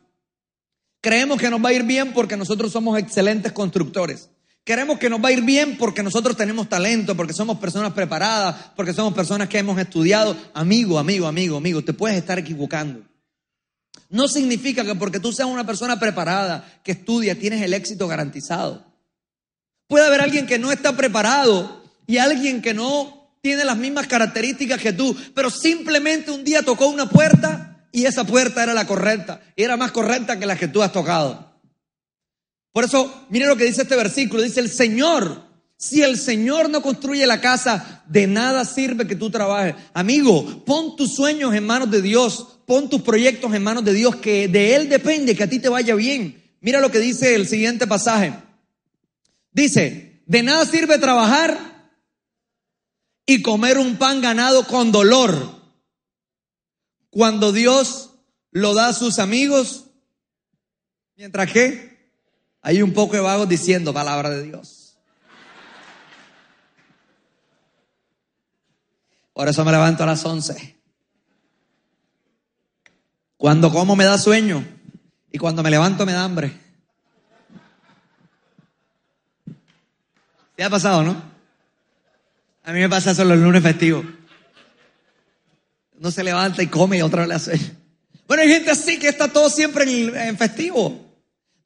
[1.02, 4.30] Creemos que nos va a ir bien porque nosotros somos excelentes constructores.
[4.64, 8.72] Queremos que nos va a ir bien porque nosotros tenemos talento, porque somos personas preparadas,
[8.74, 10.34] porque somos personas que hemos estudiado.
[10.54, 13.02] Amigo, amigo, amigo, amigo, te puedes estar equivocando.
[14.08, 18.86] No significa que porque tú seas una persona preparada, que estudia, tienes el éxito garantizado.
[19.86, 24.80] Puede haber alguien que no está preparado y alguien que no tiene las mismas características
[24.80, 29.42] que tú, pero simplemente un día tocó una puerta y esa puerta era la correcta
[29.56, 31.53] y era más correcta que la que tú has tocado.
[32.74, 34.42] Por eso, mire lo que dice este versículo.
[34.42, 39.30] Dice, el Señor Si el Señor no construye la casa, de nada sirve que tú
[39.30, 39.76] trabajes.
[39.92, 44.16] Amigo, pon tus sueños en manos de Dios, pon tus proyectos en manos de Dios,
[44.16, 46.42] que de Él depende que a ti te vaya bien.
[46.60, 48.34] Mira lo que dice el siguiente pasaje.
[49.52, 51.92] Dice, de nada sirve trabajar
[53.24, 55.60] y comer un pan ganado con dolor.
[57.10, 58.14] Cuando Dios
[58.50, 59.84] lo da a sus amigos,
[61.16, 61.93] mientras que
[62.66, 64.96] hay un poco de vagos diciendo palabra de Dios.
[69.34, 70.74] Por eso me levanto a las 11.
[73.36, 74.66] Cuando como me da sueño
[75.30, 76.58] y cuando me levanto me da hambre.
[80.56, 81.22] ¿Te ha pasado, no?
[82.62, 84.06] A mí me pasa eso los lunes festivos.
[85.98, 87.76] Uno se levanta y come y otra vez le hace.
[88.26, 89.84] Bueno, hay gente así que está todo siempre
[90.28, 91.03] en festivo.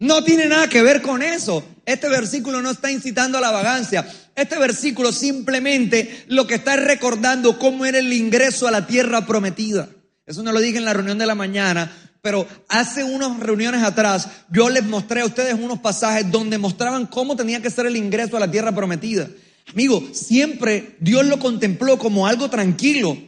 [0.01, 1.65] No tiene nada que ver con eso.
[1.85, 4.07] Este versículo no está incitando a la vagancia.
[4.37, 9.27] Este versículo simplemente lo que está es recordando cómo era el ingreso a la tierra
[9.27, 9.89] prometida.
[10.25, 11.91] Eso no lo dije en la reunión de la mañana,
[12.23, 17.35] pero hace unas reuniones atrás yo les mostré a ustedes unos pasajes donde mostraban cómo
[17.35, 19.29] tenía que ser el ingreso a la tierra prometida.
[19.73, 23.19] Amigo, siempre Dios lo contempló como algo tranquilo,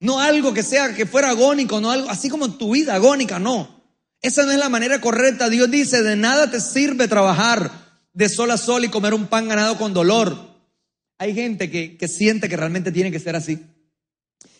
[0.00, 3.73] no algo que sea que fuera agónico, no algo así como tu vida agónica, no.
[4.24, 5.50] Esa no es la manera correcta.
[5.50, 7.70] Dios dice, de nada te sirve trabajar
[8.14, 10.62] de sol a sol y comer un pan ganado con dolor.
[11.18, 13.58] Hay gente que, que siente que realmente tiene que ser así.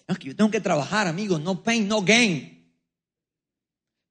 [0.07, 2.71] No, que yo tengo que trabajar, amigos, no pain, no gain.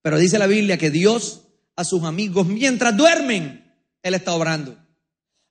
[0.02, 1.44] Pero dice la Biblia que Dios
[1.76, 3.64] a sus amigos, mientras duermen,
[4.02, 4.76] Él está obrando.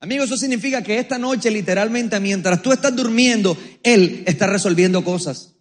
[0.00, 5.54] Amigos, eso significa que esta noche, literalmente, mientras tú estás durmiendo, Él está resolviendo cosas.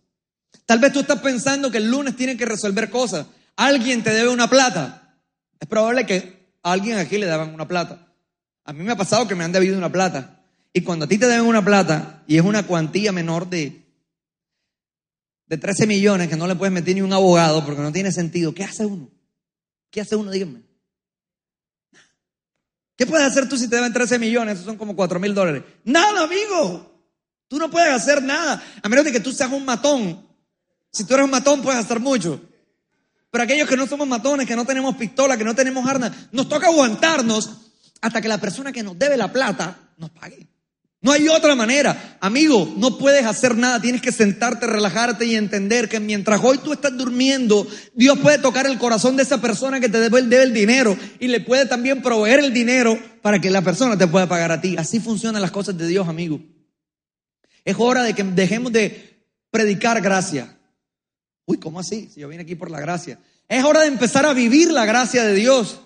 [0.66, 4.30] Tal vez tú estás pensando que el lunes tiene que resolver cosas alguien te debe
[4.30, 5.18] una plata,
[5.60, 8.08] es probable que a alguien aquí le daban una plata.
[8.64, 10.44] A mí me ha pasado que me han debido una plata.
[10.74, 13.84] Y cuando a ti te deben una plata y es una cuantía menor de,
[15.48, 18.54] de 13 millones que no le puedes meter ni un abogado porque no tiene sentido,
[18.54, 19.10] ¿qué hace uno?
[19.90, 20.32] ¿Qué hace uno?
[20.32, 20.62] Díganme.
[22.96, 24.58] ¿Qué puedes hacer tú si te deben 13 millones?
[24.58, 25.64] Eso son como 4 mil dólares.
[25.84, 26.92] Nada, amigo.
[27.48, 28.64] Tú no puedes hacer nada.
[28.82, 30.26] A menos de que tú seas un matón.
[30.92, 32.40] Si tú eres un matón, puedes hacer mucho.
[33.32, 36.50] Pero aquellos que no somos matones, que no tenemos pistola, que no tenemos armas, nos
[36.50, 37.50] toca aguantarnos
[38.02, 40.52] hasta que la persona que nos debe la plata nos pague.
[41.04, 42.17] No hay otra manera.
[42.20, 43.82] Amigo, no puedes hacer nada.
[43.82, 48.67] Tienes que sentarte, relajarte y entender que mientras hoy tú estás durmiendo, Dios puede tocar
[48.67, 52.39] el corazón de esa persona que te debe, el dinero y le puede también proveer
[52.41, 54.76] el dinero para que la persona te pueda pagar a ti.
[54.78, 56.39] Así funcionan las cosas de Dios, amigo.
[57.65, 60.56] Es hora de que dejemos de predicar gracia.
[61.52, 62.10] Uy, ¿cómo así?
[62.14, 63.20] Si yo vine aquí por la gracia.
[63.50, 65.82] Es hora de empezar a vivir la gracia de Dios.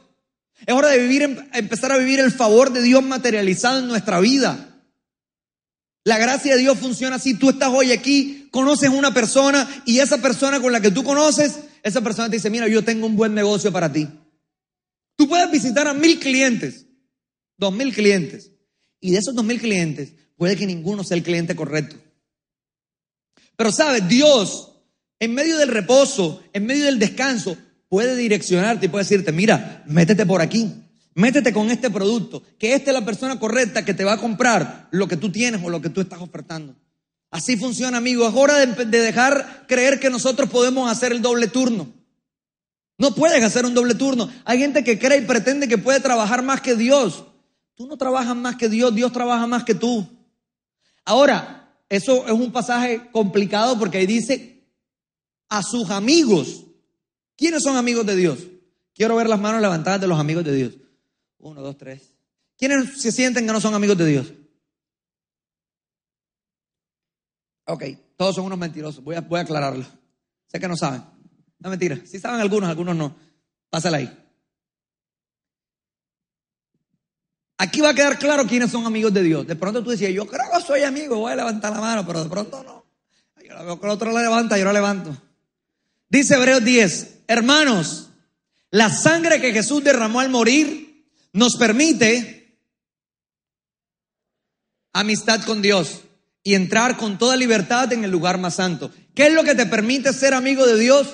[0.63, 4.19] Es hora de vivir, em, empezar a vivir el favor de Dios materializado en nuestra
[4.19, 4.79] vida.
[6.03, 7.33] La gracia de Dios funciona así.
[7.33, 11.57] Tú estás hoy aquí, conoces una persona y esa persona con la que tú conoces,
[11.81, 14.07] esa persona te dice, mira, yo tengo un buen negocio para ti.
[15.15, 16.85] Tú puedes visitar a mil clientes,
[17.57, 18.51] dos mil clientes.
[19.01, 21.95] Y de esos dos mil clientes, puede que ninguno sea el cliente correcto.
[23.55, 24.74] Pero sabes, Dios
[25.19, 30.25] en medio del reposo, en medio del descanso, puede direccionarte y puede decirte, mira, métete
[30.25, 30.71] por aquí,
[31.13, 34.87] métete con este producto, que esta es la persona correcta que te va a comprar
[34.91, 36.75] lo que tú tienes o lo que tú estás ofertando.
[37.31, 38.27] Así funciona, amigo.
[38.27, 41.87] Es hora de, de dejar creer que nosotros podemos hacer el doble turno.
[42.97, 44.29] No puedes hacer un doble turno.
[44.45, 47.25] Hay gente que cree y pretende que puede trabajar más que Dios.
[47.75, 50.07] Tú no trabajas más que Dios, Dios trabaja más que tú.
[51.03, 54.54] Ahora, eso es un pasaje complicado porque ahí dice
[55.55, 56.65] a sus amigos.
[57.37, 58.39] ¿Quiénes son amigos de Dios?
[58.93, 60.73] Quiero ver las manos levantadas de los amigos de Dios.
[61.39, 62.11] Uno, dos, tres.
[62.57, 64.33] ¿Quiénes se sienten que no son amigos de Dios?
[67.67, 67.83] Ok,
[68.17, 69.03] todos son unos mentirosos.
[69.03, 69.85] Voy a, voy a aclararlo.
[70.47, 71.03] Sé que no saben.
[71.59, 71.99] No mentira.
[72.05, 73.15] Sí saben algunos, algunos no.
[73.69, 74.25] Pásala ahí.
[77.57, 79.47] Aquí va a quedar claro quiénes son amigos de Dios.
[79.47, 82.23] De pronto tú decías, yo creo que soy amigo, voy a levantar la mano, pero
[82.23, 82.85] de pronto no.
[83.41, 85.15] Yo la veo que el otro la levanta, yo la levanto.
[86.09, 88.09] Dice Hebreos 10, hermanos,
[88.71, 92.59] la sangre que Jesús derramó al morir nos permite
[94.93, 96.01] amistad con Dios
[96.43, 98.91] y entrar con toda libertad en el lugar más santo.
[99.13, 101.07] ¿Qué es lo que te permite ser amigo de Dios?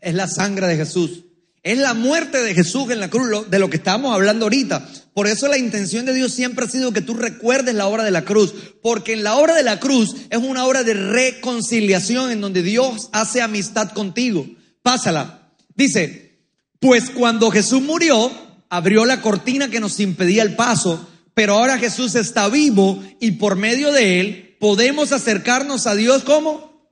[0.00, 1.25] Es la sangre de Jesús.
[1.66, 4.88] Es la muerte de Jesús en la cruz, de lo que estamos hablando ahorita.
[5.12, 8.12] Por eso la intención de Dios siempre ha sido que tú recuerdes la obra de
[8.12, 12.40] la cruz, porque en la obra de la cruz es una obra de reconciliación en
[12.40, 14.46] donde Dios hace amistad contigo.
[14.80, 15.50] Pásala.
[15.74, 16.38] Dice,
[16.78, 18.30] pues cuando Jesús murió,
[18.68, 23.56] abrió la cortina que nos impedía el paso, Pero ahora Jesús está vivo y por
[23.56, 26.88] medio de él podemos acercarnos a Dios como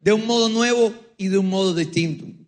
[0.00, 2.39] de un modo nuevo y de un modo distinto.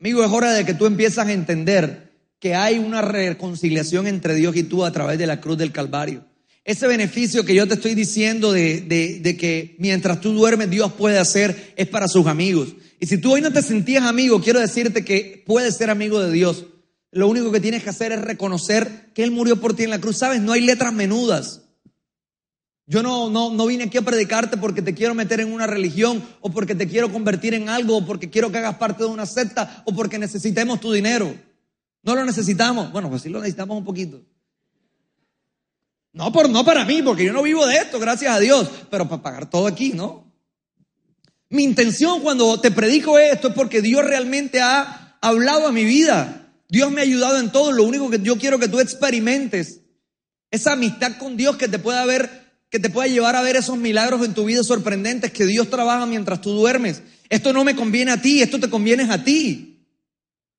[0.00, 4.54] Amigo, es hora de que tú empiezas a entender que hay una reconciliación entre Dios
[4.54, 6.24] y tú a través de la cruz del Calvario.
[6.64, 11.18] Ese beneficio que yo te estoy diciendo de, de, que mientras tú duermes Dios puede
[11.18, 12.76] hacer es para sus amigos.
[13.00, 16.30] Y si tú hoy no te sentías amigo, quiero decirte que puedes ser amigo de
[16.30, 16.66] Dios.
[17.10, 20.00] Lo único que tienes que hacer es reconocer que Él murió por ti en la
[20.00, 20.18] cruz.
[20.18, 21.62] Sabes, no hay letras menudas.
[22.90, 26.26] Yo no, no, no vine aquí a predicarte porque te quiero meter en una religión
[26.40, 29.26] o porque te quiero convertir en algo o porque quiero que hagas parte de una
[29.26, 31.34] secta o porque necesitemos tu dinero.
[32.02, 32.90] No lo necesitamos.
[32.90, 34.22] Bueno, pues sí lo necesitamos un poquito.
[36.14, 39.06] No, por, no para mí, porque yo no vivo de esto, gracias a Dios, pero
[39.06, 40.24] para pagar todo aquí, ¿no?
[41.50, 46.54] Mi intención cuando te predico esto es porque Dios realmente ha hablado a mi vida.
[46.70, 47.70] Dios me ha ayudado en todo.
[47.70, 49.82] Lo único que yo quiero que tú experimentes
[50.50, 53.78] esa amistad con Dios que te pueda ver que te pueda llevar a ver esos
[53.78, 57.02] milagros en tu vida sorprendentes que Dios trabaja mientras tú duermes.
[57.28, 59.86] Esto no me conviene a ti, esto te conviene a ti.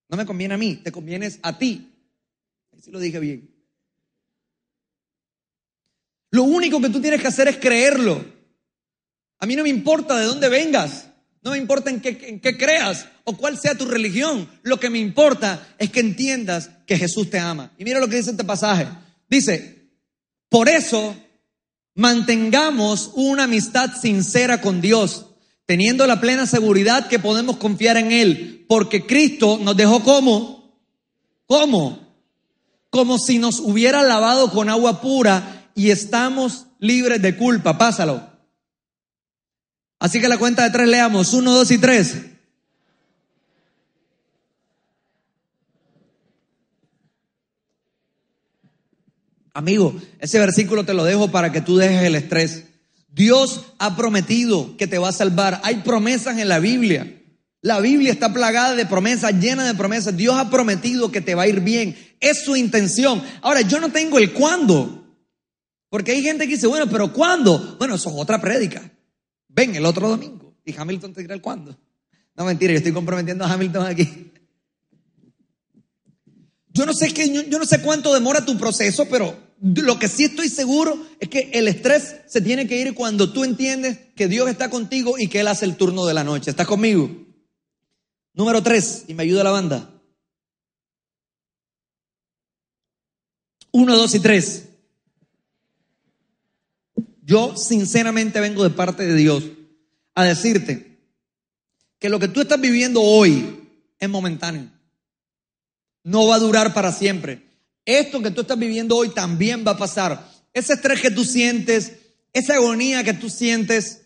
[0.10, 1.92] No me conviene a mí, te conviene a ti.
[2.72, 3.56] Ahí sí lo dije bien.
[6.32, 8.24] Lo único que tú tienes que hacer es creerlo.
[9.40, 11.10] A mí no me importa de dónde vengas,
[11.42, 14.50] no me importa en qué, en qué creas o cuál sea tu religión.
[14.64, 17.72] Lo que me importa es que entiendas que Jesús te ama.
[17.78, 18.88] Y mira lo que dice este pasaje.
[19.30, 19.90] Dice,
[20.50, 21.16] por eso
[22.00, 25.26] Mantengamos una amistad sincera con Dios,
[25.66, 30.80] teniendo la plena seguridad que podemos confiar en Él, porque Cristo nos dejó como,
[31.46, 32.00] ¿cómo?
[32.90, 37.78] Como si nos hubiera lavado con agua pura y estamos libres de culpa.
[37.78, 38.30] Pásalo.
[40.00, 41.34] Así que la cuenta de tres leamos.
[41.34, 42.16] Uno, dos y tres.
[49.60, 52.64] Amigo, ese versículo te lo dejo para que tú dejes el estrés.
[53.10, 55.60] Dios ha prometido que te va a salvar.
[55.66, 57.22] Hay promesas en la Biblia.
[57.62, 60.16] La Biblia está plagada de promesas, llena de promesas.
[60.16, 61.98] Dios ha prometido que te va a ir bien.
[62.22, 63.22] Es su intención.
[63.42, 65.14] Ahora, yo no tengo el cuándo.
[65.90, 67.76] Porque hay gente que dice, bueno, pero ¿cuándo?
[67.78, 68.90] Bueno, eso es otra prédica.
[69.50, 70.56] Ven el otro domingo.
[70.64, 71.78] Y Hamilton te dirá el cuándo.
[72.34, 74.32] No, mentira, yo estoy comprometiendo a Hamilton aquí.
[76.70, 80.26] Yo no sé qué, yo no sé cuánto demora tu proceso, pero lo que sí
[80.26, 84.50] estoy seguro es que el estrés se tiene que ir cuando tú entiendes que Dios
[84.50, 86.50] está contigo y que Él hace el turno de la noche.
[86.50, 87.10] ¿Estás conmigo?
[88.34, 89.90] Número tres, y me ayuda la banda.
[93.72, 94.70] Uno, dos y tres.
[97.22, 99.44] Yo sinceramente vengo de parte de Dios
[100.16, 100.98] a decirte
[102.00, 103.70] que lo que tú estás viviendo hoy
[104.00, 104.72] es momentáneo.
[106.04, 107.49] No va a durar para siempre.
[107.98, 110.24] Esto que tú estás viviendo hoy también va a pasar.
[110.54, 111.94] Ese estrés que tú sientes,
[112.34, 114.02] esa agonía que tú sientes,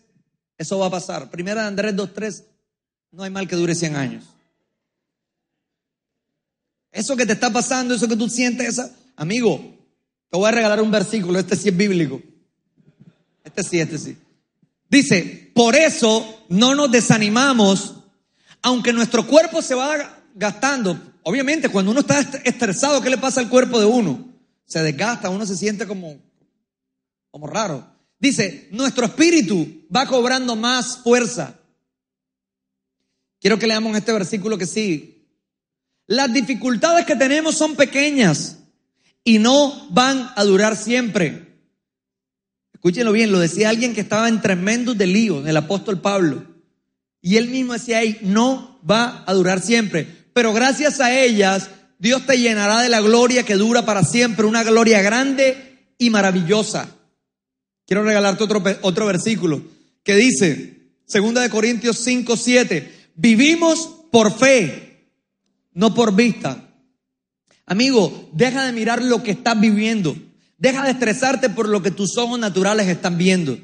[0.56, 1.30] eso va a pasar.
[1.30, 2.44] Primera de Andrés 2.3,
[3.10, 4.24] no hay mal que dure 100 años.
[6.92, 8.90] Eso que te está pasando, eso que tú sientes, esa...
[9.16, 9.76] amigo,
[10.30, 12.22] te voy a regalar un versículo, este sí es bíblico.
[13.44, 14.16] Este sí, este sí.
[14.88, 17.96] Dice, por eso no nos desanimamos,
[18.62, 21.00] aunque nuestro cuerpo se va gastando.
[21.22, 24.28] Obviamente, cuando uno está estresado, ¿qué le pasa al cuerpo de uno?
[24.66, 26.20] Se desgasta, uno se siente como,
[27.30, 27.86] como raro.
[28.18, 31.58] Dice, nuestro espíritu va cobrando más fuerza.
[33.40, 35.26] Quiero que leamos este versículo que sigue.
[36.06, 38.58] Las dificultades que tenemos son pequeñas
[39.22, 41.54] y no van a durar siempre.
[42.72, 46.44] Escúchenlo bien, lo decía alguien que estaba en tremendo lío, el apóstol Pablo.
[47.22, 52.26] Y él mismo decía ahí, no va a durar siempre pero gracias a ellas Dios
[52.26, 56.94] te llenará de la gloria que dura para siempre, una gloria grande y maravillosa.
[57.86, 59.62] Quiero regalarte otro, otro versículo
[60.02, 65.08] que dice, segunda de Corintios 5, 7, vivimos por fe,
[65.72, 66.68] no por vista.
[67.66, 70.14] Amigo, deja de mirar lo que estás viviendo.
[70.58, 73.58] Deja de estresarte por lo que tus ojos naturales están viendo.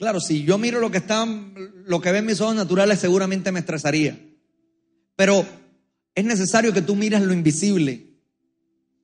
[0.00, 1.52] Claro, si yo miro lo que están,
[1.84, 4.18] lo que ven mis ojos naturales, seguramente me estresaría.
[5.14, 5.46] Pero
[6.14, 8.06] es necesario que tú mires lo invisible.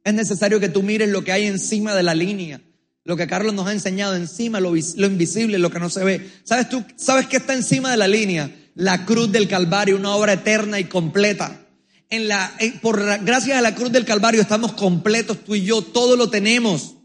[0.04, 2.62] Es necesario que tú mires lo que hay encima de la línea.
[3.04, 6.30] Lo que Carlos nos ha enseñado encima, lo, invisible, lo que no se ve.
[6.44, 6.82] ¿Sabes tú?
[6.96, 8.50] ¿Sabes qué está encima de la línea?
[8.74, 11.60] La cruz del Calvario, una obra eterna y completa.
[12.08, 16.16] En la, por gracias a la cruz del Calvario estamos completos, tú y yo, todo
[16.16, 16.95] lo tenemos.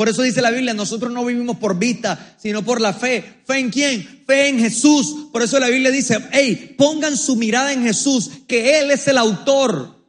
[0.00, 3.42] Por eso dice la Biblia, nosotros no vivimos por vista, sino por la fe.
[3.44, 4.24] ¿Fe en quién?
[4.26, 5.28] Fe en Jesús.
[5.30, 9.18] Por eso la Biblia dice, hey, pongan su mirada en Jesús, que Él es el
[9.18, 10.02] autor.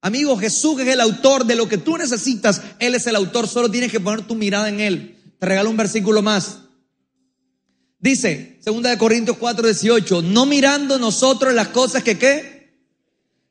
[0.00, 2.60] Amigo, Jesús es el autor de lo que tú necesitas.
[2.80, 5.16] Él es el autor, solo tienes que poner tu mirada en Él.
[5.38, 6.62] Te regalo un versículo más.
[8.00, 12.82] Dice, 2 de Corintios 4, 18, no mirando nosotros las cosas que qué,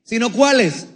[0.02, 0.88] sino cuáles.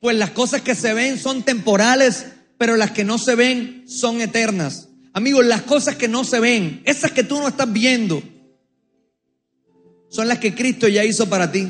[0.00, 2.24] Pues las cosas que se ven son temporales,
[2.60, 4.90] pero las que no se ven son eternas.
[5.14, 8.22] Amigos, las cosas que no se ven, esas que tú no estás viendo,
[10.10, 11.66] son las que Cristo ya hizo para ti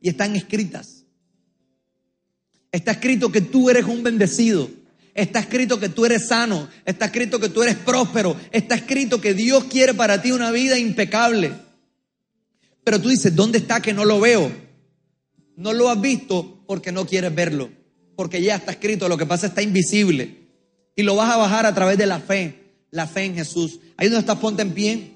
[0.00, 1.04] y están escritas.
[2.72, 4.68] Está escrito que tú eres un bendecido.
[5.14, 6.68] Está escrito que tú eres sano.
[6.84, 8.36] Está escrito que tú eres próspero.
[8.50, 11.52] Está escrito que Dios quiere para ti una vida impecable.
[12.82, 14.50] Pero tú dices, ¿dónde está que no lo veo?
[15.54, 17.83] No lo has visto porque no quieres verlo.
[18.16, 20.36] Porque ya está escrito, lo que pasa está invisible.
[20.96, 22.60] Y lo vas a bajar a través de la fe.
[22.90, 23.80] La fe en Jesús.
[23.96, 25.10] Ahí donde estás, ponte en pie.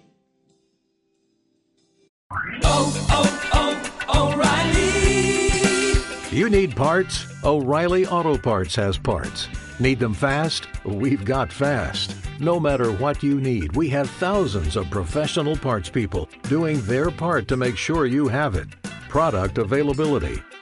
[6.30, 7.26] You need parts?
[7.42, 9.49] O'Reilly Auto Parts has parts.
[9.80, 10.68] Need them fast?
[10.84, 12.14] We've got fast.
[12.38, 17.49] No matter what you need, we have thousands of professional parts people doing their part
[17.49, 18.68] to make sure you have it.
[19.09, 20.42] Product availability.